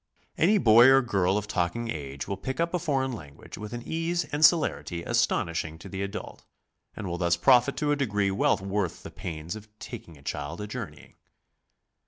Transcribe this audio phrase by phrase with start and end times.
[0.35, 3.83] Any boy or girl of talking age will pick up a foreign language with an
[3.85, 6.43] ease and celerity astonishing to the adult,
[6.95, 10.59] and will thus profit to a degree well worth the pains of taking a child
[10.59, 11.17] a journeying.